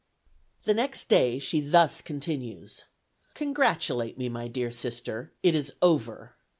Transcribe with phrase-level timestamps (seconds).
[0.63, 2.85] The next day she thus continues:
[3.35, 6.33] "Congratulate me, my dear sister, it is over.